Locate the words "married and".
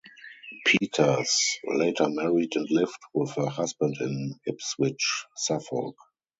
2.09-2.67